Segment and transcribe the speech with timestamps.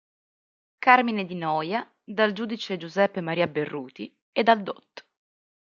[0.79, 5.05] Carmine Di Noia, dal Giudice Giuseppe Maria Berruti e dal dott.